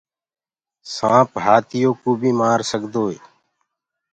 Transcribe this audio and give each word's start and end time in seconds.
سآنٚپ 0.93 1.31
هآتِيوڪو 1.45 2.11
بي 2.19 2.31
مآرسگدوئي 2.39 3.17